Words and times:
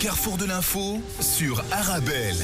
carrefour 0.00 0.38
de 0.38 0.46
l'info 0.46 0.98
sur 1.20 1.62
Arabelle. 1.70 2.36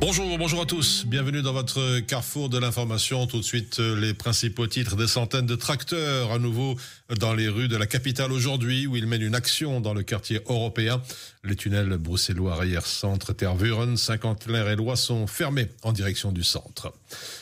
Bonjour, 0.00 0.36
bonjour 0.36 0.62
à 0.62 0.66
tous. 0.66 1.04
Bienvenue 1.06 1.42
dans 1.42 1.52
votre 1.52 2.00
carrefour 2.00 2.48
de 2.48 2.58
l'information. 2.58 3.28
Tout 3.28 3.36
de 3.36 3.44
suite, 3.44 3.78
euh, 3.78 3.94
les 3.94 4.12
principaux 4.12 4.66
titres 4.66 4.96
des 4.96 5.06
centaines 5.06 5.46
de 5.46 5.54
tracteurs 5.54 6.32
à 6.32 6.40
nouveau 6.40 6.74
dans 7.20 7.34
les 7.34 7.48
rues 7.48 7.68
de 7.68 7.76
la 7.76 7.86
capitale 7.86 8.32
aujourd'hui 8.32 8.88
où 8.88 8.96
ils 8.96 9.06
mènent 9.06 9.22
une 9.22 9.36
action 9.36 9.80
dans 9.80 9.94
le 9.94 10.02
quartier 10.02 10.40
européen. 10.48 11.00
Les 11.42 11.56
tunnels 11.56 11.96
bruxellois 11.96 12.52
arrière 12.52 12.84
centre 12.84 13.32
Tervuren, 13.32 13.96
Saint-Quentin 13.96 14.66
et 14.66 14.76
Lois 14.76 14.96
sont 14.96 15.26
fermés 15.26 15.68
en 15.82 15.92
direction 15.92 16.32
du 16.32 16.44
centre. 16.44 16.92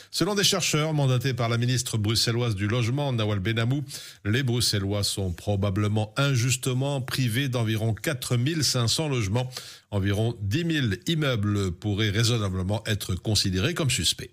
Selon 0.09 0.35
des 0.35 0.45
chercheurs 0.45 0.93
mandatés 0.93 1.33
par 1.33 1.49
la 1.49 1.57
ministre 1.57 1.97
bruxelloise 1.97 2.55
du 2.55 2.67
logement, 2.67 3.11
Nawal 3.11 3.39
Benamou, 3.39 3.83
les 4.23 4.41
Bruxellois 4.41 5.03
sont 5.03 5.33
probablement 5.33 6.13
injustement 6.15 7.01
privés 7.01 7.49
d'environ 7.49 7.93
4500 7.93 9.09
logements. 9.09 9.49
Environ 9.91 10.33
10 10.43 10.81
000 10.81 10.87
immeubles 11.07 11.71
pourraient 11.71 12.09
raisonnablement 12.09 12.81
être 12.85 13.15
considérés 13.15 13.73
comme 13.73 13.89
suspects. 13.89 14.31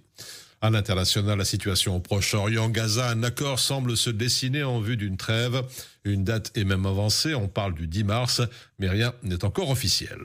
À 0.62 0.70
l'international, 0.70 1.36
la 1.36 1.44
situation 1.44 1.96
au 1.96 2.00
Proche-Orient, 2.00 2.70
Gaza, 2.70 3.10
un 3.10 3.22
accord 3.22 3.58
semble 3.58 3.94
se 3.94 4.08
dessiner 4.08 4.62
en 4.62 4.80
vue 4.80 4.96
d'une 4.96 5.18
trêve. 5.18 5.62
Une 6.04 6.24
date 6.24 6.50
est 6.56 6.64
même 6.64 6.86
avancée, 6.86 7.34
on 7.34 7.46
parle 7.46 7.74
du 7.74 7.86
10 7.86 8.04
mars, 8.04 8.40
mais 8.78 8.88
rien 8.88 9.12
n'est 9.22 9.44
encore 9.44 9.68
officiel. 9.68 10.18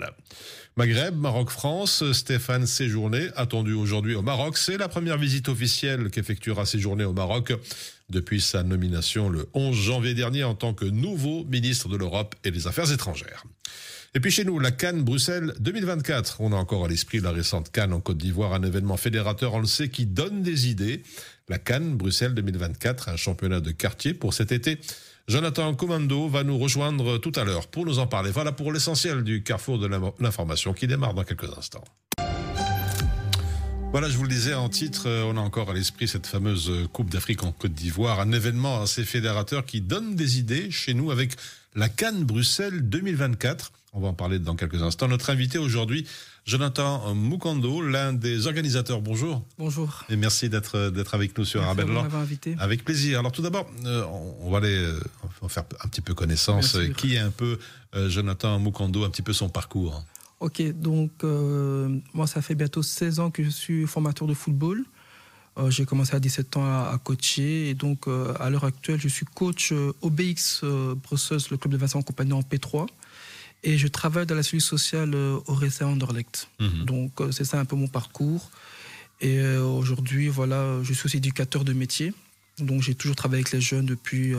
Maghreb, 0.77 1.17
Maroc-France, 1.17 2.13
Stéphane 2.13 2.65
Séjourné, 2.65 3.27
attendu 3.35 3.73
aujourd'hui 3.73 4.15
au 4.15 4.21
Maroc. 4.21 4.57
C'est 4.57 4.77
la 4.77 4.87
première 4.87 5.17
visite 5.17 5.49
officielle 5.49 6.09
qu'effectuera 6.09 6.65
Séjourné 6.65 7.03
au 7.03 7.11
Maroc 7.11 7.51
depuis 8.09 8.39
sa 8.39 8.63
nomination 8.63 9.27
le 9.27 9.49
11 9.53 9.75
janvier 9.75 10.13
dernier 10.13 10.45
en 10.45 10.55
tant 10.55 10.73
que 10.73 10.85
nouveau 10.85 11.43
ministre 11.43 11.89
de 11.89 11.97
l'Europe 11.97 12.35
et 12.45 12.51
des 12.51 12.67
Affaires 12.67 12.91
étrangères. 12.91 13.43
Et 14.13 14.19
puis 14.19 14.29
chez 14.29 14.43
nous, 14.43 14.59
la 14.59 14.71
Cannes 14.71 15.03
Bruxelles 15.03 15.53
2024. 15.61 16.41
On 16.41 16.51
a 16.51 16.57
encore 16.57 16.83
à 16.83 16.89
l'esprit 16.89 17.21
la 17.21 17.31
récente 17.31 17.71
Cannes 17.71 17.93
en 17.93 18.01
Côte 18.01 18.17
d'Ivoire, 18.17 18.53
un 18.53 18.61
événement 18.61 18.97
fédérateur, 18.97 19.53
on 19.53 19.59
le 19.59 19.65
sait, 19.65 19.87
qui 19.87 20.05
donne 20.05 20.41
des 20.41 20.67
idées. 20.67 21.03
La 21.47 21.57
Cannes 21.57 21.95
Bruxelles 21.95 22.33
2024, 22.33 23.07
un 23.07 23.15
championnat 23.15 23.61
de 23.61 23.71
quartier 23.71 24.13
pour 24.13 24.33
cet 24.33 24.51
été. 24.51 24.81
Jonathan 25.29 25.73
Commando 25.75 26.27
va 26.27 26.43
nous 26.43 26.57
rejoindre 26.57 27.19
tout 27.19 27.31
à 27.35 27.45
l'heure 27.45 27.67
pour 27.67 27.85
nous 27.85 27.99
en 27.99 28.07
parler. 28.07 28.31
Voilà 28.31 28.51
pour 28.51 28.73
l'essentiel 28.73 29.23
du 29.23 29.43
carrefour 29.43 29.79
de 29.79 29.87
l'information 30.19 30.73
qui 30.73 30.87
démarre 30.87 31.13
dans 31.13 31.23
quelques 31.23 31.57
instants. 31.57 31.85
Voilà, 33.93 34.09
je 34.09 34.17
vous 34.17 34.23
le 34.23 34.29
disais 34.29 34.53
en 34.53 34.67
titre, 34.67 35.07
euh, 35.07 35.23
on 35.23 35.35
a 35.35 35.41
encore 35.41 35.69
à 35.69 35.73
l'esprit 35.73 36.07
cette 36.07 36.25
fameuse 36.25 36.71
Coupe 36.93 37.09
d'Afrique 37.09 37.43
en 37.43 37.51
Côte 37.51 37.73
d'Ivoire, 37.73 38.21
un 38.21 38.31
événement 38.31 38.81
assez 38.81 39.03
fédérateur 39.03 39.65
qui 39.65 39.81
donne 39.81 40.15
des 40.15 40.39
idées 40.39 40.71
chez 40.71 40.93
nous 40.93 41.11
avec 41.11 41.35
la 41.75 41.89
Cannes 41.89 42.23
Bruxelles 42.23 42.87
2024. 42.87 43.71
On 43.93 43.99
va 43.99 44.07
en 44.07 44.13
parler 44.13 44.39
dans 44.39 44.55
quelques 44.55 44.81
instants. 44.81 45.07
Notre 45.07 45.29
invité 45.29 45.57
aujourd'hui, 45.57 46.07
Jonathan 46.45 47.13
Mukando, 47.13 47.81
l'un 47.81 48.13
des 48.13 48.47
organisateurs. 48.47 49.01
Bonjour. 49.01 49.45
Bonjour. 49.57 50.05
Et 50.09 50.15
merci 50.15 50.47
d'être 50.47 50.89
d'être 50.89 51.13
avec 51.13 51.37
nous 51.37 51.43
sur 51.43 51.61
Arabelle. 51.61 51.89
invité. 52.13 52.55
Avec 52.59 52.85
plaisir. 52.85 53.19
Alors 53.19 53.33
tout 53.33 53.41
d'abord, 53.41 53.69
euh, 53.85 54.05
on 54.41 54.49
va 54.49 54.59
aller 54.59 54.77
euh, 54.77 54.99
faire 55.49 55.63
un 55.83 55.87
petit 55.89 56.01
peu 56.01 56.13
connaissance. 56.13 56.77
Qui 56.95 57.15
est 57.15 57.19
un 57.19 57.31
peu 57.31 57.59
Jonathan 58.07 58.59
Mukando, 58.59 59.03
un 59.03 59.09
petit 59.09 59.21
peu 59.21 59.33
son 59.33 59.49
parcours? 59.49 60.05
Ok, 60.41 60.59
donc 60.71 61.11
euh, 61.23 61.99
moi 62.15 62.25
ça 62.25 62.41
fait 62.41 62.55
bientôt 62.55 62.81
16 62.81 63.19
ans 63.19 63.29
que 63.29 63.43
je 63.43 63.49
suis 63.49 63.85
formateur 63.85 64.27
de 64.27 64.33
football. 64.33 64.83
Euh, 65.57 65.69
j'ai 65.69 65.85
commencé 65.85 66.15
à 66.15 66.19
17 66.19 66.57
ans 66.57 66.63
à, 66.63 66.97
coacher 67.03 67.69
et 67.69 67.73
donc 67.73 68.07
euh, 68.07 68.33
à 68.39 68.49
l'heure 68.49 68.63
actuelle 68.63 68.99
je 69.01 69.09
suis 69.09 69.25
coach 69.25 69.73
OBX 70.01 70.63
Brussels, 71.03 71.41
le 71.51 71.57
club 71.57 71.73
de 71.73 71.77
Vincent 71.77 72.01
Compagnie 72.01 72.33
en 72.33 72.41
P3 72.41 72.87
et 73.63 73.77
je 73.77 73.87
travaille 73.87 74.25
dans 74.25 74.35
la 74.35 74.43
cellule 74.43 74.61
sociale 74.61 75.13
au 75.13 75.53
Récé 75.53 75.83
Anderlecht. 75.83 76.47
Mhm. 76.59 76.85
Donc 76.85 77.11
c'est 77.31 77.43
ça 77.43 77.59
un 77.59 77.65
peu 77.65 77.75
mon 77.75 77.87
parcours. 77.87 78.49
Et 79.19 79.39
aujourd'hui 79.57 80.29
voilà, 80.29 80.81
je 80.81 80.93
suis 80.93 81.05
aussi 81.05 81.17
éducateur 81.17 81.63
de 81.63 81.73
métier. 81.73 82.11
Donc 82.57 82.81
j'ai 82.81 82.95
toujours 82.95 83.15
travaillé 83.15 83.41
avec 83.41 83.51
les 83.51 83.61
jeunes 83.61 83.85
depuis 83.85 84.33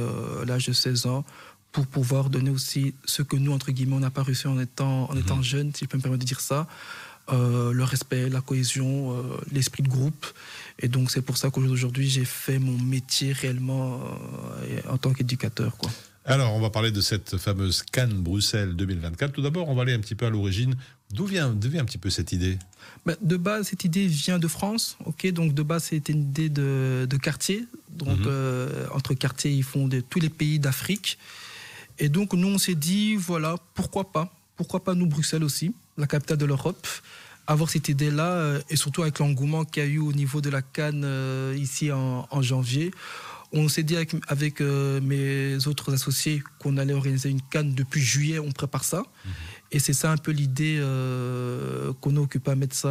l'âge 0.44 0.66
de 0.66 0.72
16 0.72 1.06
ans 1.06 1.24
pour 1.72 1.86
pouvoir 1.86 2.28
donner 2.30 2.50
aussi 2.50 2.94
ce 3.04 3.22
que 3.22 3.34
nous, 3.34 3.52
entre 3.52 3.72
guillemets, 3.72 3.96
on 3.96 4.00
n'a 4.00 4.10
pas 4.10 4.22
reçu 4.22 4.46
en 4.46 4.60
étant, 4.60 5.10
en 5.10 5.16
étant 5.16 5.36
mhm. 5.36 5.42
jeune, 5.42 5.74
si 5.74 5.84
je 5.84 5.88
peux 5.88 5.96
me 5.96 6.02
permettre 6.02 6.22
de 6.22 6.28
dire 6.28 6.40
ça. 6.40 6.68
Euh, 7.30 7.72
le 7.72 7.84
respect, 7.84 8.28
la 8.28 8.40
cohésion, 8.40 9.16
euh, 9.16 9.22
l'esprit 9.52 9.82
de 9.82 9.88
groupe. 9.88 10.26
Et 10.80 10.88
donc 10.88 11.10
c'est 11.10 11.22
pour 11.22 11.36
ça 11.36 11.50
qu'aujourd'hui 11.50 12.08
j'ai 12.08 12.24
fait 12.24 12.58
mon 12.58 12.76
métier 12.76 13.32
réellement 13.32 14.00
euh, 14.62 14.80
en 14.88 14.98
tant 14.98 15.12
qu'éducateur. 15.12 15.76
Quoi. 15.76 15.90
Alors 16.24 16.52
on 16.54 16.60
va 16.60 16.70
parler 16.70 16.90
de 16.90 17.00
cette 17.00 17.36
fameuse 17.36 17.82
Cannes 17.82 18.14
Bruxelles 18.14 18.74
2024. 18.74 19.32
Tout 19.32 19.42
d'abord 19.42 19.68
on 19.68 19.74
va 19.74 19.82
aller 19.82 19.92
un 19.92 20.00
petit 20.00 20.16
peu 20.16 20.26
à 20.26 20.30
l'origine. 20.30 20.74
D'où 21.12 21.26
vient, 21.26 21.54
vient 21.60 21.82
un 21.82 21.84
petit 21.84 21.98
peu 21.98 22.10
cette 22.10 22.32
idée? 22.32 22.58
Ben, 23.06 23.16
De 23.20 23.36
base 23.36 23.68
cette 23.68 23.84
idée 23.84 24.06
vient 24.06 24.40
de 24.40 24.48
France. 24.48 24.96
ok? 25.04 25.30
Donc 25.32 25.54
de 25.54 25.62
base 25.62 25.84
c'était 25.84 26.12
une 26.12 26.22
idée 26.22 26.48
de, 26.48 27.06
de 27.08 27.16
quartier. 27.16 27.64
Donc 27.88 28.18
mhm. 28.18 28.88
entre 28.92 29.14
quartiers 29.14 29.52
ils 29.52 29.64
font 29.64 29.86
de 29.86 30.00
tous 30.00 30.18
les 30.18 30.30
pays 30.30 30.58
d'Afrique. 30.58 31.18
Et 31.98 32.08
donc, 32.08 32.32
nous, 32.32 32.48
on 32.48 32.58
s'est 32.58 32.74
dit, 32.74 33.14
voilà, 33.14 33.56
pourquoi 33.74 34.10
pas? 34.10 34.34
Pourquoi 34.56 34.82
pas 34.82 34.94
nous, 34.94 35.06
Bruxelles 35.06 35.44
aussi, 35.44 35.74
la 35.96 36.06
capitale 36.06 36.38
de 36.38 36.46
l'Europe 36.46 36.86
avoir 37.46 37.70
cette 37.70 37.88
idée-là, 37.88 38.32
euh, 38.32 38.60
et 38.70 38.76
surtout 38.76 39.02
avec 39.02 39.18
l'engouement 39.18 39.64
qu'il 39.64 39.82
y 39.82 39.86
a 39.86 39.88
eu 39.88 39.98
au 39.98 40.12
niveau 40.12 40.40
de 40.40 40.50
la 40.50 40.62
Cannes 40.62 41.02
euh, 41.04 41.56
ici 41.58 41.90
en, 41.92 42.42
janvier. 42.42 42.90
On 43.54 43.68
s'est 43.68 43.82
dit 43.82 43.96
avec, 44.28 44.60
euh, 44.62 45.00
mes 45.02 45.66
autres 45.66 45.92
associés 45.92 46.42
qu'on 46.58 46.78
allait 46.78 46.94
organiser 46.94 47.28
une 47.28 47.42
Cannes 47.42 47.74
depuis 47.74 48.00
juillet, 48.00 48.38
on 48.38 48.50
prépare 48.50 48.84
ça. 48.84 48.98
Mhm. 48.98 49.32
Et 49.74 49.78
c'est 49.78 49.94
ça 49.94 50.12
un 50.12 50.18
peu 50.18 50.32
l'idée 50.32 50.78
qu'on 52.02 52.16
a 52.18 52.20
occupé 52.20 52.50
à 52.50 52.54
mettre 52.54 52.76
ça 52.76 52.90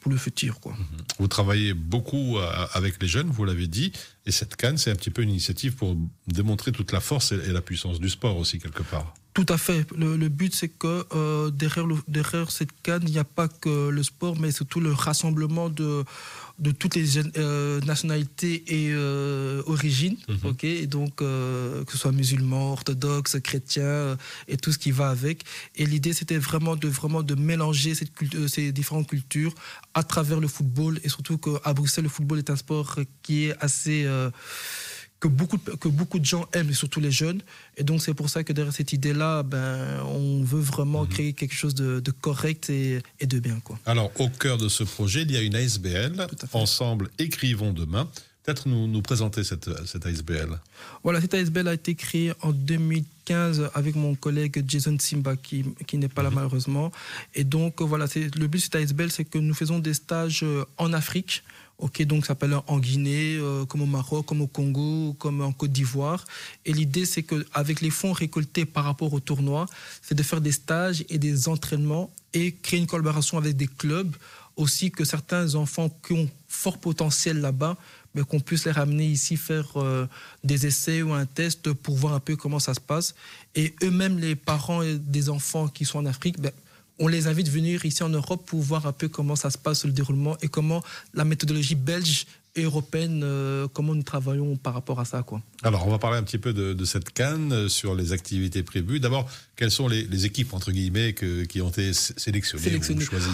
pour 0.00 0.12
le 0.12 0.18
futur. 0.18 0.60
Quoi. 0.60 0.72
Mhm. 0.72 0.84
Vous 1.18 1.28
travaillez 1.28 1.72
beaucoup 1.72 2.36
avec 2.74 3.00
les 3.00 3.08
jeunes, 3.08 3.30
vous 3.30 3.46
l'avez 3.46 3.68
dit, 3.68 3.92
et 4.26 4.30
cette 4.30 4.54
Cannes, 4.56 4.76
c'est 4.76 4.90
un 4.90 4.96
petit 4.96 5.08
peu 5.08 5.22
une 5.22 5.30
initiative 5.30 5.76
pour 5.76 5.96
démontrer 6.26 6.72
toute 6.72 6.92
la 6.92 7.00
force 7.00 7.32
et 7.32 7.52
la 7.52 7.62
puissance 7.62 8.00
du 8.00 8.10
sport 8.10 8.36
aussi, 8.36 8.58
quelque 8.58 8.82
part. 8.82 9.14
Tout 9.38 9.54
à 9.54 9.56
fait. 9.56 9.86
Le, 9.96 10.28
but, 10.28 10.52
c'est 10.52 10.66
que 10.66 11.06
euh, 11.14 11.50
derrière, 11.50 11.86
derrière 12.08 12.50
cette 12.50 12.72
canne, 12.82 13.04
il 13.06 13.12
n'y 13.12 13.20
a 13.20 13.24
pas 13.24 13.46
que 13.46 13.88
le 13.88 14.02
sport, 14.02 14.36
mais 14.36 14.50
surtout 14.50 14.80
le 14.80 14.92
rassemblement 14.92 15.68
de, 15.68 16.04
de 16.58 16.72
toutes 16.72 16.96
les 16.96 17.18
euh, 17.18 17.80
nationalités 17.82 18.64
et 18.66 18.88
euh, 18.90 19.62
origines. 19.66 20.16
Mhm. 20.28 20.56
et 20.62 20.86
donc, 20.88 21.16
que 21.18 21.84
ce 21.92 21.96
soit 21.96 22.10
musulmans, 22.10 22.72
orthodoxes, 22.72 23.36
chrétiens, 23.40 24.16
et 24.48 24.56
tout 24.56 24.72
ce 24.72 24.78
qui 24.78 24.90
va 24.90 25.08
avec. 25.08 25.44
Et 25.76 25.86
l'idée, 25.86 26.14
c'était 26.14 26.38
vraiment 26.38 26.74
de, 26.74 26.88
vraiment 26.88 27.22
de 27.22 27.36
mélanger 27.36 27.94
cette 27.94 28.10
ces 28.48 28.72
différentes 28.72 29.06
cultures 29.06 29.54
à 29.94 30.02
travers 30.02 30.40
le 30.40 30.48
football. 30.48 30.98
Et 31.04 31.08
surtout 31.08 31.38
qu'à 31.38 31.72
Bruxelles, 31.74 32.04
le 32.04 32.10
football 32.10 32.38
est 32.38 32.50
un 32.50 32.56
sport 32.56 32.96
qui 33.22 33.44
est 33.44 33.56
assez 33.60 34.04
que 35.20 35.28
beaucoup, 35.28 35.58
que 35.58 35.88
beaucoup 35.88 36.18
de 36.18 36.24
gens 36.24 36.46
aiment, 36.52 36.70
et 36.70 36.74
surtout 36.74 37.00
les 37.00 37.10
jeunes. 37.10 37.42
Et 37.76 37.82
donc, 37.82 38.02
c'est 38.02 38.14
pour 38.14 38.30
ça 38.30 38.44
que 38.44 38.52
derrière 38.52 38.72
cette 38.72 38.92
idée-là, 38.92 39.42
ben, 39.42 40.00
on 40.06 40.42
veut 40.42 40.60
vraiment 40.60 41.02
mhm. 41.02 41.08
créer 41.08 41.32
quelque 41.32 41.54
chose 41.54 41.74
de, 41.74 42.00
correct 42.20 42.70
et, 42.70 43.00
et, 43.20 43.26
de 43.26 43.38
bien. 43.38 43.60
Quoi. 43.60 43.78
Alors, 43.86 44.10
au 44.20 44.28
cœur 44.28 44.58
de 44.58 44.68
ce 44.68 44.84
projet, 44.84 45.22
il 45.22 45.32
y 45.32 45.36
a 45.36 45.40
une 45.40 45.56
ASBL. 45.56 46.26
Ensemble, 46.52 47.10
écrivons 47.18 47.72
demain. 47.72 48.08
Peut-être 48.44 48.68
nous, 48.68 48.86
nous 48.86 49.02
présenter 49.02 49.44
cette, 49.44 49.68
cette 49.86 50.06
ASBL. 50.06 50.58
Voilà, 51.02 51.20
cette 51.20 51.34
ASBL 51.34 51.68
a 51.68 51.74
été 51.74 51.94
créée 51.94 52.32
en 52.40 52.52
2015 52.52 53.70
avec 53.74 53.94
mon 53.94 54.14
collègue 54.14 54.64
Jason 54.66 54.96
Simba, 54.98 55.36
qui, 55.36 55.64
qui 55.86 55.98
n'est 55.98 56.08
pas 56.08 56.22
là 56.22 56.30
mhm. 56.30 56.36
malheureusement. 56.36 56.90
Et 57.34 57.44
donc, 57.44 57.82
voilà, 57.82 58.06
le 58.14 58.46
but 58.46 58.58
de 58.58 58.62
cette 58.62 58.76
ASBL, 58.76 59.10
c'est 59.10 59.24
que 59.24 59.38
nous 59.38 59.54
faisons 59.54 59.78
des 59.80 59.94
stages 59.94 60.44
en 60.78 60.92
Afrique 60.92 61.42
Ok, 61.80 62.02
donc 62.02 62.24
ça 62.24 62.28
s'appelle 62.28 62.56
en 62.66 62.78
Guinée, 62.80 63.36
euh, 63.36 63.64
comme 63.64 63.82
au 63.82 63.86
Maroc, 63.86 64.26
comme 64.26 64.40
au 64.40 64.48
Congo, 64.48 65.14
comme 65.20 65.40
en 65.40 65.52
Côte 65.52 65.70
d'Ivoire. 65.70 66.24
Et 66.64 66.72
l'idée, 66.72 67.06
c'est 67.06 67.22
qu'avec 67.22 67.80
les 67.80 67.90
fonds 67.90 68.12
récoltés 68.12 68.64
par 68.64 68.82
rapport 68.82 69.12
au 69.12 69.20
tournoi, 69.20 69.66
c'est 70.02 70.16
de 70.16 70.22
faire 70.24 70.40
des 70.40 70.50
stages 70.50 71.04
et 71.08 71.18
des 71.18 71.48
entraînements 71.48 72.10
et 72.34 72.52
créer 72.52 72.80
une 72.80 72.88
collaboration 72.88 73.38
avec 73.38 73.56
des 73.56 73.68
clubs. 73.68 74.12
Aussi 74.56 74.90
que 74.90 75.04
certains 75.04 75.54
enfants 75.54 75.88
qui 76.04 76.14
ont 76.14 76.28
fort 76.48 76.78
potentiel 76.78 77.40
là-bas, 77.40 77.76
qu'on 78.28 78.40
puisse 78.40 78.64
les 78.64 78.72
ramener 78.72 79.06
ici 79.06 79.36
faire 79.36 79.76
euh, 79.76 80.06
des 80.44 80.66
essais 80.66 81.02
ou 81.02 81.12
un 81.12 81.26
test 81.26 81.72
pour 81.72 81.96
voir 81.96 82.14
un 82.14 82.20
peu 82.20 82.36
comment 82.36 82.58
ça 82.58 82.74
se 82.74 82.80
passe. 82.80 83.14
Et 83.54 83.74
eux-mêmes, 83.82 84.18
les 84.18 84.36
parents 84.36 84.82
des 84.84 85.28
enfants 85.30 85.68
qui 85.68 85.84
sont 85.84 85.98
en 85.98 86.06
Afrique, 86.06 86.40
ben, 86.40 86.52
on 86.98 87.06
les 87.06 87.28
invite 87.28 87.48
à 87.48 87.50
venir 87.50 87.84
ici 87.84 88.02
en 88.02 88.08
Europe 88.08 88.44
pour 88.46 88.60
voir 88.60 88.86
un 88.86 88.92
peu 88.92 89.08
comment 89.08 89.36
ça 89.36 89.50
se 89.50 89.58
passe 89.58 89.84
le 89.84 89.92
déroulement 89.92 90.36
et 90.42 90.48
comment 90.48 90.82
la 91.14 91.24
méthodologie 91.24 91.76
belge 91.76 92.26
et 92.56 92.62
européenne, 92.62 93.20
euh, 93.22 93.68
comment 93.72 93.94
nous 93.94 94.02
travaillons 94.02 94.56
par 94.56 94.74
rapport 94.74 94.98
à 94.98 95.04
ça. 95.04 95.22
Quoi. 95.22 95.40
Alors, 95.62 95.86
on 95.86 95.90
va 95.90 95.98
parler 95.98 96.18
un 96.18 96.24
petit 96.24 96.38
peu 96.38 96.52
de, 96.52 96.84
cette 96.84 97.10
canne, 97.10 97.52
euh, 97.52 97.68
sur 97.68 97.94
les 97.94 98.12
activités 98.12 98.64
prévues. 98.64 98.98
D'abord, 98.98 99.30
quelles 99.54 99.70
sont 99.70 99.86
les, 99.86 100.26
équipes, 100.26 100.54
entre 100.54 100.72
guillemets, 100.72 101.14
qui 101.14 101.60
ont 101.60 101.68
été 101.68 101.92
sélectionnées, 101.92 102.76
ou 102.76 103.00
choisies? 103.00 103.28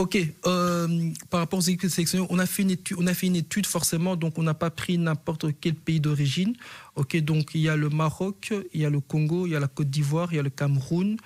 Ok, 0.00 0.16
euh, 0.46 1.10
par 1.28 1.40
rapport 1.40 1.58
aux 1.58 1.62
équipes 1.62 1.90
sélectionnées, 1.90 2.26
on 2.30 2.38
a 2.38 2.46
fait 2.46 2.62
une 2.62 2.70
étude, 2.70 2.96
on 2.98 3.06
a 3.06 3.12
fait 3.12 3.26
une 3.26 3.36
étude 3.36 3.66
forcément, 3.66 4.16
donc 4.16 4.38
on 4.38 4.42
n'a 4.42 4.54
pas 4.54 4.70
pris 4.70 4.96
n'importe 4.96 5.48
quel 5.60 5.74
pays 5.74 6.00
d'origine. 6.00 6.54
Ok, 6.96 7.18
donc 7.18 7.50
il 7.52 7.60
y 7.60 7.68
a 7.68 7.76
le 7.76 7.90
Maroc, 7.90 8.54
il 8.72 8.80
y 8.80 8.86
a 8.86 8.88
le 8.88 9.00
Congo, 9.00 9.46
il 9.46 9.52
y 9.52 9.56
a 9.56 9.60
la 9.60 9.68
Côte 9.68 9.90
d'Ivoire, 9.90 10.32
il 10.32 10.36
y 10.36 10.38
a 10.38 10.42
le 10.42 10.48
Cameroun, 10.48 11.18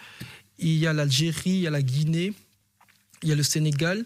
il 0.59 0.75
y 0.75 0.89
a 0.89 0.93
l'Algérie, 0.93 1.51
il 1.51 1.61
y 1.61 1.67
a 1.69 1.71
la 1.71 1.83
Guinée, 1.83 2.33
il 3.25 3.31
y 3.31 3.33
a 3.33 3.35
le 3.35 3.43
Sénégal. 3.43 4.05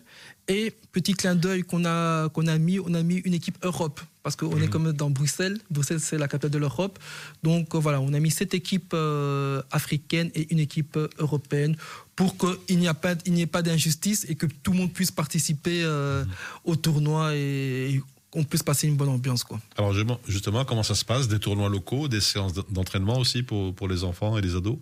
Et 0.50 0.73
petit 0.93 1.12
clin 1.12 1.35
d'œil 1.35 1.62
qu'on 1.62 1.85
a, 1.85 2.31
qu'on 2.31 2.47
a 2.47 2.56
mis, 2.56 2.81
on 2.81 2.94
a 2.94 3.03
mis 3.03 3.17
une 3.17 3.35
équipe 3.35 3.59
Europe 3.62 4.00
parce 4.23 4.35
qu'on 4.35 4.56
est 4.56 4.62
mhm. 4.62 4.69
comme 4.69 4.93
dans 4.93 5.11
Bruxelles. 5.11 5.59
Bruxelles, 5.70 6.00
c'est 6.00 6.17
la 6.17 6.26
capitale 6.26 6.50
de 6.50 6.59
l'Europe. 6.59 6.99
Donc 7.43 7.75
voilà, 7.75 8.00
on 8.00 8.15
a 8.15 8.20
mis 8.20 8.31
cette 8.31 8.55
équipe 8.55 8.93
euh, 8.94 9.61
africaine 9.70 10.31
et 10.35 10.50
une 10.50 10.59
équipe 10.59 10.99
européenne 11.19 11.76
pour 12.17 12.37
qu'il 12.38 12.79
n'y 12.79 12.87
ait 12.87 12.94
pas, 12.94 13.15
pas 13.53 13.62
d'injustice 13.62 14.25
et 14.29 14.37
que 14.37 14.47
tout 14.47 14.73
le 14.73 14.79
monde 14.79 14.93
puisse 14.93 15.11
participer 15.11 15.82
euh, 15.82 16.25
au 16.65 16.76
tournoi 16.76 17.35
et, 17.35 18.00
qu'on 18.31 18.44
puisse 18.44 18.62
passer 18.62 18.87
une 18.87 18.97
bonne 18.97 19.09
ambiance. 19.09 19.44
Quoi. 19.44 19.61
Alors 19.76 19.94
justement, 20.26 20.65
comment 20.65 20.82
ça 20.82 20.94
se 20.94 21.05
passe? 21.05 21.29
Des 21.29 21.38
tournois 21.38 21.69
locaux, 21.69 22.09
des 22.09 22.20
séances 22.20 22.53
d'entraînement 22.53 23.19
aussi 23.19 23.43
pour, 23.43 23.75
pour 23.75 23.88
les 23.88 24.05
enfants 24.05 24.37
et 24.37 24.43
les 24.43 24.55
ados? 24.55 24.79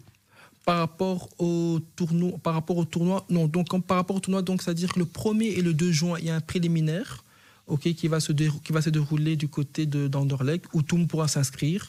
Par 0.66 0.78
rapport 0.78 1.28
au 1.38 1.78
tournoi, 1.94 2.32
par 2.42 2.54
rapport 2.54 2.76
au 2.76 2.84
tournoi, 2.84 3.24
non, 3.30 3.46
donc 3.46 3.68
par 3.86 3.96
rapport 3.96 4.16
au 4.16 4.20
tournoi, 4.20 4.42
donc 4.42 4.62
c'est-à-dire 4.62 4.92
que 4.92 4.98
le 4.98 5.04
1er 5.04 5.56
et 5.56 5.62
le 5.62 5.72
2 5.72 5.92
juin, 5.92 6.18
il 6.18 6.26
y 6.26 6.30
a 6.30 6.34
un 6.34 6.40
préliminaire, 6.40 7.22
ok, 7.68 7.82
qui 7.94 8.08
va 8.08 8.18
se, 8.18 8.32
qui 8.32 8.72
va 8.72 8.82
se 8.82 8.90
dérouler 8.90 9.36
du 9.36 9.46
côté 9.46 9.86
de 9.86 10.08
d'Anderlecht, 10.08 10.66
où 10.72 10.82
tout 10.82 10.96
le 10.96 11.02
monde 11.02 11.08
pourra 11.08 11.28
s'inscrire. 11.28 11.88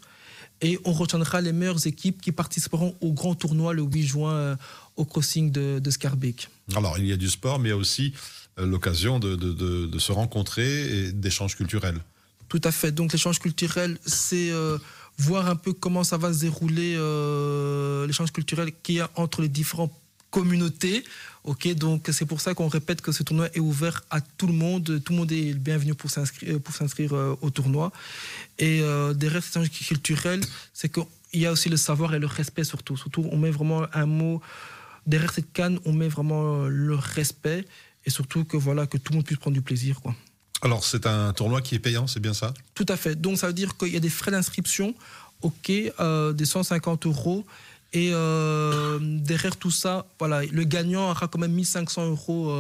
Et 0.62 0.78
on 0.86 0.94
retiendra 0.94 1.42
les 1.42 1.54
meilleures 1.54 1.88
équipes 1.88 2.22
qui 2.22 2.32
participeront 2.32 2.96
au 3.02 3.14
grand 3.14 3.34
tournoi 3.34 3.74
le 3.74 3.82
8 3.82 4.04
juin 4.04 4.34
euh, 4.34 4.56
au 4.96 5.06
crossing 5.06 5.52
de, 5.52 5.80
de 5.80 5.90
Scarbeck. 5.90 6.48
Alors, 6.76 7.00
il 7.00 7.08
y 7.08 7.14
a 7.14 7.18
du 7.18 7.30
sport, 7.30 7.58
mais 7.58 7.70
il 7.70 7.72
y 7.72 7.76
a 7.76 7.78
aussi 7.78 8.14
euh, 8.60 8.68
l'occasion 8.68 9.18
de, 9.18 9.36
de, 9.36 10.00
se 10.00 10.12
rencontrer 10.12 11.08
et 11.08 11.12
d'échanges 11.12 11.56
culturels. 11.56 12.00
Tout 12.48 12.62
à 12.64 12.72
fait. 12.72 12.92
Donc, 12.92 13.12
l'échange 13.12 13.40
culturel, 13.40 13.98
c'est 14.06 14.52
euh, 14.52 14.78
voir 15.18 15.48
un 15.48 15.56
peu 15.56 15.74
comment 15.74 16.04
ça 16.04 16.18
va 16.18 16.34
se 16.34 16.40
dérouler, 16.42 16.94
l'échange 18.06 18.32
culturel 18.32 18.72
qu'il 18.84 18.96
y 18.96 19.00
a 19.00 19.10
entre 19.16 19.42
les 19.42 19.50
différentes 19.50 19.94
communautés. 20.30 21.04
Ok, 21.44 21.68
donc 21.76 22.10
c'est 22.12 22.26
pour 22.26 22.42
ça 22.42 22.54
qu'on 22.54 22.68
répète 22.68 23.02
que 23.02 23.12
ce 23.12 23.24
tournoi 23.24 23.48
est 23.54 23.60
ouvert 23.60 24.04
à 24.10 24.20
tout 24.22 24.48
le 24.48 24.54
monde. 24.54 25.02
Tout 25.04 25.14
le 25.14 25.20
monde 25.20 25.32
est 25.32 25.54
bienvenu 25.54 25.96
pour 25.96 26.10
s'inscrire, 26.12 26.60
pour 26.60 26.76
s'inscrire 26.76 27.14
au 27.42 27.50
tournoi. 27.50 27.92
Et 28.60 28.82
euh, 28.82 29.14
derrière 29.14 29.42
cet 29.44 29.56
échange 29.56 29.72
culturel, 29.72 30.42
c'est 30.74 30.92
qu'il 30.92 31.06
y 31.34 31.46
a 31.46 31.52
aussi 31.52 31.70
le 31.70 31.78
savoir 31.78 32.14
et 32.14 32.20
le 32.20 32.28
respect 32.28 32.66
surtout. 32.66 32.98
Surtout, 32.98 33.28
on 33.32 33.38
met 33.38 33.52
vraiment 33.52 33.86
un 33.94 34.06
mot 34.06 34.42
derrière 35.06 35.32
cette 35.32 35.54
canne, 35.54 35.80
on 35.86 35.94
met 35.94 36.10
vraiment 36.10 36.66
euh, 36.66 36.68
le 36.68 36.96
respect 36.96 37.66
et 38.06 38.10
surtout 38.10 38.44
que 38.44 38.58
voilà 38.58 38.86
que 38.86 38.98
tout 38.98 39.14
le 39.14 39.18
monde 39.18 39.26
puisse 39.26 39.40
prendre 39.40 39.56
du 39.56 39.62
plaisir, 39.62 40.02
quoi. 40.02 40.14
Alors 40.62 40.84
c'est 40.84 41.06
un 41.06 41.34
tournoi 41.34 41.62
qui 41.62 41.76
est 41.76 41.80
payant, 41.80 42.08
c'est 42.08 42.20
bien 42.20 42.34
ça? 42.34 42.54
Tout 42.74 42.86
à 42.90 42.98
fait. 42.98 43.20
Donc 43.20 43.38
ça 43.38 43.48
veut 43.48 43.54
dire 43.54 43.78
qu'il 43.78 43.94
y 43.94 43.98
a 43.98 44.00
des 44.00 44.10
frais 44.10 44.32
d'inscription, 44.32 44.96
ok, 45.42 45.72
euh, 46.00 46.34
des 46.34 46.46
150 46.46 47.06
euros. 47.06 47.46
Et 47.94 48.10
euh, 48.12 49.00
derrière 49.02 49.56
tout 49.56 49.72
ça, 49.72 50.06
voilà, 50.20 50.44
le 50.44 50.64
gagnant 50.66 51.10
aura 51.10 51.28
quand 51.28 51.40
même 51.40 51.54
1500 51.54 52.10
euros 52.10 52.52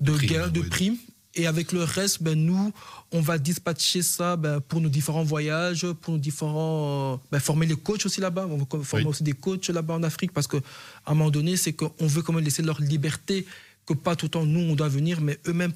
de 0.00 0.12
gain, 0.18 0.48
de 0.48 0.60
prime. 0.60 0.96
Et 1.34 1.46
avec 1.46 1.72
le 1.72 1.84
reste, 1.84 2.22
ben, 2.22 2.34
nous, 2.34 2.72
on 3.12 3.20
va 3.20 3.38
dispatcher 3.38 4.02
ça 4.02 4.36
ben, 4.36 4.60
pour 4.60 4.80
nos 4.80 4.88
différents 4.88 5.22
voyages, 5.22 5.86
pour 6.00 6.14
nos 6.14 6.18
différents. 6.18 7.14
Euh, 7.14 7.16
ben, 7.30 7.38
former 7.38 7.66
les 7.66 7.76
coachs 7.76 8.04
aussi 8.06 8.20
là-bas. 8.20 8.48
On 8.50 8.56
va 8.56 8.84
former 8.84 9.06
aussi 9.06 9.22
des 9.22 9.34
coachs 9.34 9.68
là-bas 9.68 9.94
en 9.94 10.02
Afrique 10.02 10.32
parce 10.32 10.48
qu'à 10.48 10.58
un 11.06 11.14
moment 11.14 11.30
donné, 11.30 11.56
c'est 11.56 11.74
qu'on 11.74 11.92
veut 12.00 12.22
quand 12.22 12.32
même 12.32 12.44
laisser 12.44 12.62
leur 12.62 12.80
liberté, 12.80 13.46
que 13.86 13.94
pas 13.94 14.16
tout 14.16 14.26
le 14.26 14.30
temps 14.30 14.44
nous, 14.44 14.60
on 14.60 14.74
doit 14.74 14.88
venir, 14.88 15.20
mais 15.20 15.38
eux-mêmes 15.46 15.72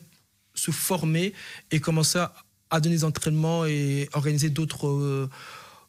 se 0.54 0.70
former 0.70 1.32
et 1.70 1.80
commencer 1.80 2.18
à, 2.70 2.80
donner 2.80 2.96
des 2.96 3.04
entraînements 3.04 3.64
et 3.66 4.08
organiser 4.14 4.50
d'autres. 4.50 4.88
Euh, 4.88 5.30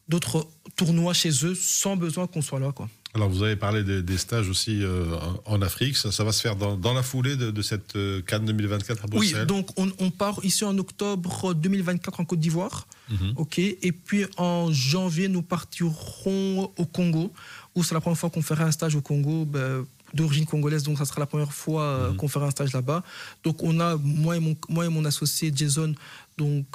d'autres 0.08 0.46
tournois 0.76 1.14
chez 1.14 1.30
eux 1.44 1.54
sans 1.54 1.96
besoin 1.96 2.26
qu'on 2.26 2.42
soit 2.42 2.60
là. 2.60 2.72
Quoi. 2.72 2.88
Alors, 3.14 3.28
vous 3.28 3.44
avez 3.44 3.54
parlé 3.54 3.84
des, 3.84 4.18
stages 4.18 4.48
aussi 4.48 4.82
euh, 4.82 5.16
en 5.44 5.62
Afrique. 5.62 5.96
Ça, 5.96 6.24
va 6.24 6.32
se 6.32 6.40
faire 6.40 6.56
dans, 6.56 6.94
la 6.94 7.02
foulée 7.02 7.36
de, 7.36 7.62
cette 7.62 7.94
euh, 7.94 8.20
Cannes 8.22 8.44
2024 8.44 9.04
à 9.04 9.06
Bruxelles? 9.06 9.40
Oui, 9.40 9.46
donc 9.46 9.68
on, 9.76 10.10
part 10.10 10.40
ici 10.42 10.64
en 10.64 10.76
octobre 10.78 11.54
2024 11.54 12.20
en 12.20 12.24
Côte 12.24 12.40
d'Ivoire. 12.40 12.88
Mhm. 13.08 13.34
ok. 13.36 13.58
Et 13.58 13.92
puis 13.92 14.24
en 14.36 14.72
janvier, 14.72 15.28
nous 15.28 15.42
partirons 15.42 16.72
au 16.76 16.86
Congo, 16.86 17.32
où 17.76 17.84
c'est 17.84 17.94
la 17.94 18.00
première 18.00 18.18
fois 18.18 18.30
qu'on 18.30 18.42
fera 18.42 18.64
un 18.64 18.72
stage 18.72 18.96
au 18.96 19.00
Congo. 19.00 19.44
Ben, 19.44 19.86
d'origine 20.14 20.46
congolaise, 20.46 20.82
donc 20.84 20.98
ça 20.98 21.04
sera 21.04 21.20
la 21.20 21.26
première 21.26 21.52
fois 21.52 21.82
euh, 21.82 22.10
mhm. 22.10 22.16
qu'on 22.16 22.28
fera 22.28 22.46
un 22.46 22.50
stage 22.50 22.72
là-bas. 22.72 23.02
Donc 23.42 23.62
on 23.62 23.80
a, 23.80 23.96
moi 23.96 24.36
et 24.36 24.40
mon, 24.40 24.56
moi 24.68 24.86
et 24.86 24.88
mon 24.88 25.04
associé 25.04 25.52
Jason, 25.54 25.94
donc, 26.38 26.66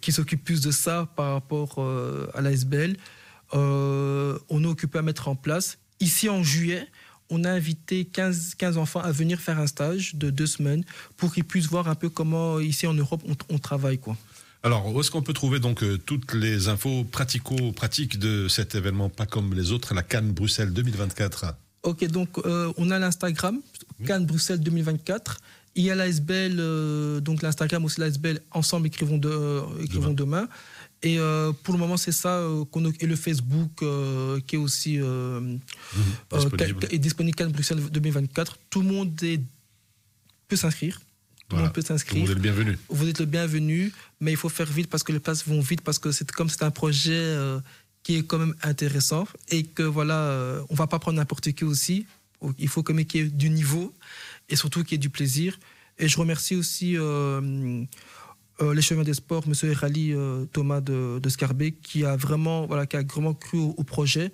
qui 0.00 0.12
s'occupe 0.12 0.44
plus 0.44 0.60
de 0.60 0.70
ça 0.70 1.08
par 1.16 1.32
rapport 1.32 1.84
à 2.34 2.40
l'ASBL. 2.40 2.96
Euh, 3.54 4.38
on 4.48 4.64
est 4.64 4.66
occupé 4.66 4.98
à 4.98 5.02
mettre 5.02 5.28
en 5.28 5.36
place. 5.36 5.78
Ici, 6.00 6.28
en 6.28 6.42
juillet, 6.42 6.86
on 7.30 7.44
a 7.44 7.50
invité 7.50 8.04
15, 8.04 8.54
15 8.56 8.78
enfants 8.78 9.00
à 9.00 9.12
venir 9.12 9.40
faire 9.40 9.58
un 9.58 9.66
stage 9.66 10.14
de 10.16 10.30
deux 10.30 10.46
semaines 10.46 10.84
pour 11.16 11.32
qu'ils 11.32 11.44
puissent 11.44 11.68
voir 11.68 11.88
un 11.88 11.94
peu 11.94 12.08
comment, 12.08 12.58
ici 12.60 12.86
en 12.86 12.94
Europe, 12.94 13.22
on, 13.48 13.58
travaille. 13.58 13.98
Quoi. 13.98 14.16
Alors, 14.62 14.92
où 14.92 15.00
est-ce 15.00 15.10
qu'on 15.10 15.22
peut 15.22 15.32
trouver 15.32 15.60
donc 15.60 15.82
euh, 15.82 15.98
toutes 15.98 16.34
les 16.34 16.68
infos 16.68 17.04
pratico-pratiques 17.04 18.18
de 18.18 18.48
cet 18.48 18.74
événement, 18.74 19.08
pas 19.08 19.26
comme 19.26 19.54
les 19.54 19.72
autres, 19.72 19.94
la 19.94 20.02
Cannes 20.02 20.32
Bruxelles 20.32 20.72
2024 20.72 21.54
Ok, 21.84 22.04
donc 22.06 22.38
euh, 22.38 22.72
on 22.76 22.90
a 22.90 22.98
l'Instagram, 22.98 23.60
Cannes 24.04 24.26
Bruxelles 24.26 24.60
2024. 24.60 25.40
Il 25.76 25.84
y 25.84 25.90
a 25.90 25.94
l'ASBL, 25.94 27.20
donc 27.20 27.42
l'Instagram 27.42 27.84
aussi 27.84 28.00
l'ASBL, 28.00 28.40
ensemble 28.52 28.86
écrivons, 28.86 29.18
de, 29.18 29.60
écrivons 29.82 30.12
demain. 30.12 30.48
Et 31.04 31.18
euh, 31.18 31.52
pour 31.62 31.74
le 31.74 31.80
moment, 31.80 31.98
c'est 31.98 32.12
ça 32.12 32.38
euh, 32.38 32.64
et 32.98 33.06
le 33.06 33.14
Facebook 33.14 33.82
euh, 33.82 34.40
qui 34.46 34.56
est 34.56 34.58
aussi 34.58 34.98
mmh, 34.98 35.58
disponible. 36.32 36.86
est 36.90 36.98
disponible 36.98 37.48
Bruxelles 37.48 37.80
2024. 37.90 38.58
Tout 38.70 38.80
le 38.80 38.88
monde 38.88 39.14
peut 40.48 40.56
s'inscrire. 40.56 40.98
Tout 41.48 41.56
le 41.56 41.62
monde 41.62 41.72
peut 41.74 41.82
s'inscrire. 41.82 42.24
Vous 42.24 42.30
êtes 42.30 42.36
le 42.36 42.42
bienvenu. 42.42 42.78
Vous 42.88 43.06
êtes 43.06 43.20
le 43.20 43.26
bienvenu, 43.26 43.92
mais 44.18 44.30
il 44.30 44.38
faut 44.38 44.48
faire 44.48 44.70
vite 44.70 44.88
parce 44.88 45.02
que 45.02 45.12
les 45.12 45.20
places 45.20 45.46
vont 45.46 45.60
vite 45.60 45.82
parce 45.82 45.98
que 45.98 46.10
c'est 46.10 46.30
comme 46.32 46.48
c'est 46.48 46.62
un 46.62 46.70
projet 46.70 47.36
qui 48.04 48.16
est 48.16 48.22
quand 48.22 48.38
même 48.38 48.54
intéressant 48.62 49.26
et 49.50 49.64
que 49.64 49.82
voilà, 49.82 50.62
on 50.68 50.74
va 50.76 50.86
pas 50.86 51.00
prendre 51.00 51.16
n'importe 51.16 51.50
qui 51.52 51.64
aussi. 51.64 52.06
Il 52.58 52.68
faut 52.68 52.84
quand 52.84 52.94
même 52.94 53.06
qu'il 53.06 53.22
y 53.22 53.26
ait 53.26 53.28
du 53.28 53.50
niveau 53.50 53.92
et 54.48 54.56
surtout 54.56 54.84
qu'il 54.84 54.92
y 54.92 54.94
ait 54.96 54.98
du 54.98 55.10
plaisir. 55.10 55.58
Et 55.98 56.06
je 56.06 56.16
remercie 56.18 56.54
aussi 56.54 56.96
euh, 58.62 58.72
les 58.72 58.82
chemins 58.82 59.02
des 59.02 59.14
sports, 59.14 59.42
M. 59.46 59.72
Rally 59.72 60.12
euh, 60.12 60.44
Thomas 60.52 60.80
de, 60.80 61.18
de 61.20 61.68
qui 61.70 62.04
a 62.04 62.16
vraiment, 62.16 62.66
voilà, 62.66 62.86
qui 62.86 62.96
a 62.96 63.02
vraiment 63.02 63.34
cru 63.34 63.58
au, 63.58 63.82
projet 63.82 64.30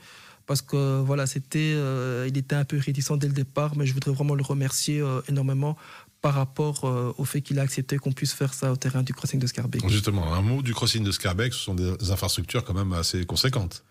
parce 0.51 0.63
que 0.63 1.01
voilà, 1.01 1.29
c'était, 1.29 1.75
euh, 1.77 2.27
il 2.29 2.37
était 2.37 2.57
un 2.57 2.65
peu 2.65 2.77
réticent 2.77 3.17
dès 3.17 3.29
le 3.29 3.33
départ, 3.33 3.77
mais 3.77 3.87
je 3.87 3.95
voudrais 3.95 4.11
vraiment 4.11 4.35
le 4.35 4.43
remercier 4.43 5.01
énormément 5.29 5.77
par 6.23 6.35
rapport 6.35 6.83
au 7.17 7.25
fait 7.25 7.41
qu'il 7.41 7.61
a 7.61 7.63
accepté 7.63 7.99
qu'on 7.99 8.11
puisse 8.11 8.33
faire 8.33 8.53
ça 8.53 8.73
au 8.73 8.77
terrain 8.77 9.05
du 9.05 9.15
crossing 9.15 9.39
de 9.39 9.47
Scarbeck. 9.47 9.89
Justement, 9.89 10.35
un 10.35 10.43
mot 10.43 10.61
du 10.61 10.75
crossing 10.75 11.05
de 11.05 11.13
Scarbeck, 11.13 11.55
ce 11.55 11.61
sont 11.61 11.77
des 11.77 12.11
infrastructures 12.11 12.65
quand 12.65 12.75
même 12.75 12.93
assez 12.93 13.25
conséquentes. 13.27 13.85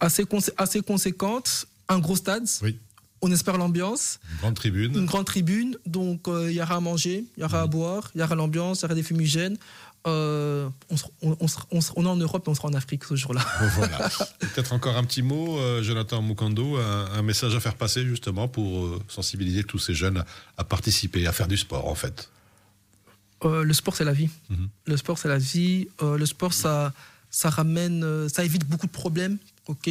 Assez, 0.00 0.24
assez 0.56 0.80
conséquentes, 0.80 1.66
un 1.88 2.00
gros 2.00 2.16
stade. 2.16 2.48
Oui 2.64 2.76
on 3.22 3.30
espère 3.30 3.56
l'ambiance. 3.56 4.18
Une 4.30 4.38
grande 4.38 4.54
tribune. 4.54 4.96
Une 4.96 5.06
grande 5.06 5.26
tribune. 5.26 5.76
Donc, 5.86 6.28
euh, 6.28 6.50
il 6.50 6.56
y 6.56 6.62
aura 6.62 6.76
à 6.76 6.80
manger, 6.80 7.24
il 7.36 7.40
y 7.40 7.44
aura 7.44 7.62
à 7.62 7.66
mm. 7.66 7.70
boire, 7.70 8.10
il 8.14 8.20
y 8.20 8.24
aura 8.24 8.34
l'ambiance, 8.34 8.80
il 8.80 8.82
y 8.82 8.84
aura 8.86 8.94
des 8.94 9.02
fumigènes. 9.02 9.56
Euh, 10.06 10.70
on, 11.20 11.34
est 11.76 12.08
en 12.08 12.16
Europe 12.16 12.44
et 12.46 12.50
on 12.50 12.54
sera 12.54 12.68
en 12.68 12.72
Afrique 12.72 13.04
ce 13.04 13.16
jour-là. 13.16 13.44
Voilà. 13.76 14.08
Peut-être 14.38 14.72
encore 14.72 14.96
un 14.96 15.04
petit 15.04 15.20
mot, 15.20 15.58
euh, 15.58 15.82
Jonathan 15.82 16.22
Mukando, 16.22 16.78
un, 16.78 17.20
message 17.22 17.54
à 17.54 17.60
faire 17.60 17.74
passer 17.74 18.06
justement 18.06 18.48
pour 18.48 18.98
sensibiliser 19.08 19.62
tous 19.62 19.78
ces 19.78 19.92
jeunes 19.92 20.24
à 20.56 20.64
participer, 20.64 21.26
à 21.26 21.32
faire 21.32 21.48
du 21.48 21.58
sport 21.58 21.86
en 21.86 21.94
fait. 21.94 22.30
le 23.44 23.72
sport, 23.74 23.94
c'est 23.94 24.04
la 24.04 24.14
vie. 24.14 24.30
Mm-hmm. 24.50 24.68
Le 24.86 24.96
sport, 24.96 25.18
c'est 25.18 25.28
la 25.28 25.36
vie. 25.36 25.88
le 26.00 26.24
sport, 26.24 26.54
ça, 26.54 26.94
ça 27.28 27.50
ramène, 27.50 28.26
ça 28.30 28.42
évite 28.42 28.66
beaucoup 28.66 28.86
de 28.86 28.92
problèmes. 28.92 29.36
Ok, 29.66 29.90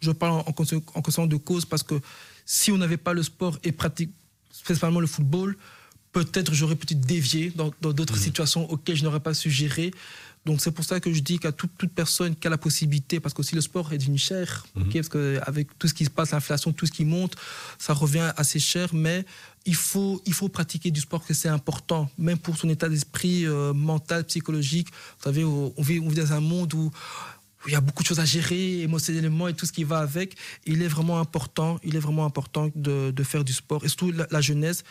je 0.00 0.10
parle 0.10 0.32
en, 0.32 0.44
en 0.46 0.52
conscience 1.02 1.28
de 1.30 1.36
cause 1.36 1.64
parce 1.64 1.82
que 1.82 1.98
si 2.46 2.72
on 2.72 2.78
n'avait 2.78 2.96
pas 2.96 3.12
le 3.12 3.22
sport 3.22 3.58
et 3.64 3.72
pratique, 3.72 4.10
spécialement 4.50 5.00
le 5.00 5.06
football, 5.06 5.56
peut-être 6.12 6.54
j'aurais 6.54 6.76
peut-être 6.76 7.00
dévié 7.00 7.52
dans 7.54 7.70
d'autres 7.80 8.16
mmh. 8.16 8.18
situations 8.18 8.70
auxquelles 8.70 8.96
je 8.96 9.04
n'aurais 9.04 9.20
pas 9.20 9.34
su 9.34 9.50
gérer. 9.50 9.92
Donc 10.46 10.60
c'est 10.60 10.70
pour 10.70 10.84
ça 10.84 11.00
que 11.00 11.12
je 11.12 11.20
dis 11.20 11.40
qu'à 11.40 11.50
toute, 11.50 11.72
toute, 11.76 11.90
personne 11.90 12.36
qui 12.36 12.46
a 12.46 12.50
la 12.50 12.56
possibilité, 12.56 13.18
parce 13.18 13.34
que 13.34 13.42
si 13.42 13.56
le 13.56 13.60
sport 13.60 13.92
est 13.92 13.98
devenu 13.98 14.16
cher, 14.16 14.64
mmh. 14.76 14.92
parce 14.92 15.08
qu'avec 15.08 15.76
tout 15.76 15.88
ce 15.88 15.94
qui 15.94 16.04
se 16.04 16.10
passe, 16.10 16.30
l'inflation, 16.30 16.72
tout 16.72 16.86
ce 16.86 16.92
qui 16.92 17.04
monte, 17.04 17.34
ça 17.78 17.92
revient 17.92 18.32
assez 18.36 18.60
cher, 18.60 18.94
mais 18.94 19.26
il 19.66 19.74
faut, 19.74 20.22
il 20.24 20.32
faut 20.32 20.48
pratiquer 20.48 20.92
du 20.92 21.00
sport, 21.00 21.26
que 21.26 21.34
c'est 21.34 21.48
important, 21.48 22.08
même 22.16 22.38
pour 22.38 22.56
son 22.56 22.68
état 22.68 22.88
d'esprit 22.88 23.44
euh, 23.44 23.72
mental, 23.74 24.22
psychologique. 24.24 24.86
Vous 25.18 25.24
savez, 25.24 25.44
on 25.44 25.72
vit, 25.78 25.98
on 25.98 26.08
vit 26.08 26.14
dans 26.14 26.32
un 26.32 26.40
monde 26.40 26.72
où 26.74 26.92
il 27.66 27.72
y 27.72 27.76
a 27.76 27.80
beaucoup 27.80 28.02
de 28.02 28.08
choses 28.08 28.20
à 28.20 28.24
gérer 28.24 28.82
émotionnellement 28.82 29.48
et 29.48 29.54
tout 29.54 29.66
ce 29.66 29.72
qui 29.72 29.84
va 29.84 29.98
avec. 29.98 30.36
Il 30.66 30.82
est 30.82 30.88
vraiment 30.88 31.18
important, 31.18 31.78
il 31.82 31.96
est 31.96 32.00
vraiment 32.00 32.24
important 32.24 32.70
de, 32.74 33.12
faire 33.22 33.44
du 33.44 33.52
sport 33.52 33.84
et 33.84 33.88
surtout 33.88 34.12
la, 34.12 34.40
jeunesse. 34.40 34.84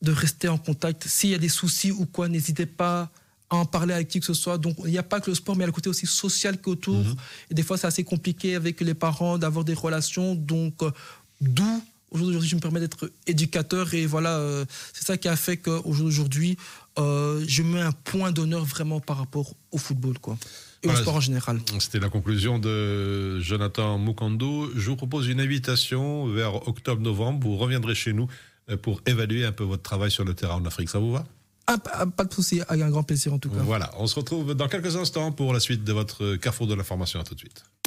de 0.00 0.12
rester 0.12 0.48
en 0.48 0.58
contact. 0.58 1.06
S'il 1.06 1.30
y 1.30 1.34
a 1.34 1.38
des 1.38 1.48
soucis 1.48 1.92
ou 1.92 2.06
quoi, 2.06 2.28
n'hésitez 2.28 2.66
pas 2.66 3.10
à 3.50 3.56
en 3.56 3.66
parler 3.66 3.94
avec 3.94 4.08
qui 4.08 4.18
que 4.18 4.26
ce 4.26 4.34
soit. 4.34 4.58
Donc, 4.58 4.76
il 4.84 4.90
n'y 4.90 4.98
a 4.98 5.02
pas 5.02 5.20
que 5.20 5.30
le 5.30 5.34
sport, 5.34 5.54
mais 5.54 5.60
il 5.60 5.64
y 5.64 5.64
a 5.64 5.66
le 5.66 5.72
côté 5.72 5.90
aussi 5.90 6.06
social 6.06 6.60
qui 6.60 6.70
est 6.70 6.72
autour. 6.72 7.04
Mhm. 7.04 7.16
Et 7.50 7.54
des 7.54 7.62
fois, 7.62 7.76
c'est 7.76 7.86
assez 7.86 8.02
compliqué 8.02 8.54
avec 8.54 8.80
les 8.80 8.94
parents 8.94 9.38
d'avoir 9.38 9.64
des 9.64 9.74
relations. 9.74 10.34
Donc, 10.34 10.82
euh, 10.82 10.90
d'où 11.40 11.82
aujourd'hui, 12.12 12.48
je 12.48 12.56
me 12.56 12.60
permets 12.60 12.80
d'être 12.80 13.10
éducateur. 13.26 13.92
Et 13.94 14.06
voilà, 14.06 14.36
euh, 14.36 14.64
c'est 14.92 15.04
ça 15.04 15.16
qui 15.16 15.28
a 15.28 15.36
fait 15.36 15.56
qu'aujourd'hui, 15.56 16.56
euh, 16.98 17.42
je 17.46 17.62
mets 17.62 17.80
un 17.80 17.92
point 17.92 18.32
d'honneur 18.32 18.64
vraiment 18.64 19.00
par 19.00 19.16
rapport 19.18 19.54
au 19.70 19.78
football, 19.78 20.18
quoi. 20.18 20.36
Et 20.82 20.86
Voilà. 20.88 20.98
au 20.98 21.02
sport 21.02 21.14
en 21.16 21.20
général. 21.20 21.60
C'était 21.78 22.00
la 22.00 22.08
conclusion 22.08 22.58
de 22.58 23.38
Jonathan 23.40 23.98
Mukando. 23.98 24.70
Je 24.74 24.90
vous 24.90 24.96
propose 24.96 25.28
une 25.28 25.40
invitation 25.40 26.26
vers 26.26 26.66
octobre-novembre. 26.68 27.46
Vous 27.46 27.56
reviendrez 27.56 27.94
chez 27.94 28.12
nous 28.12 28.26
euh, 28.70 28.76
pour 28.76 29.00
évaluer 29.06 29.44
un 29.44 29.52
peu 29.52 29.64
votre 29.64 29.82
travail 29.82 30.10
sur 30.10 30.24
le 30.24 30.34
terrain 30.34 30.56
en 30.56 30.64
Afrique. 30.66 30.88
Ça 30.88 30.98
vous 30.98 31.12
va? 31.12 31.24
Ah, 31.68 31.78
pas 31.78 32.06
pas 32.06 32.24
de 32.24 32.32
souci, 32.34 32.60
avec 32.68 32.82
un 32.84 32.90
grand 32.90 33.04
plaisir 33.04 33.32
en 33.32 33.38
tout 33.38 33.48
cas. 33.48 33.60
Voilà, 33.60 33.92
on 33.96 34.08
se 34.08 34.16
retrouve 34.16 34.54
dans 34.54 34.66
quelques 34.66 34.96
instants 34.96 35.30
pour 35.30 35.52
la 35.54 35.60
suite 35.60 35.84
de 35.84 35.92
votre 35.92 36.34
Carrefour 36.36 36.66
de 36.66 36.74
l'information. 36.74 37.20
À 37.20 37.24
tout 37.24 37.34
de 37.34 37.38
suite. 37.38 37.62